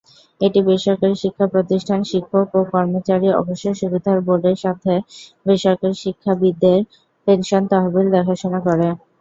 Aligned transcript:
এটি 0.41 0.59
বেসরকারী 0.67 1.15
শিক্ষা 1.23 1.45
প্রতিষ্ঠান 1.53 1.99
শিক্ষক 2.11 2.47
ও 2.53 2.71
কর্মচারী 2.73 3.27
অবসর 3.41 3.73
সুবিধা 3.81 4.11
বোর্ডের 4.21 4.57
সাথে 4.63 4.93
বেসরকারী 5.45 5.95
শিক্ষাবিদদের 6.03 6.79
পেনশন 7.27 7.63
তহবিল 7.71 8.07
দেখাশোনা 8.15 8.59
করে। 8.67 8.87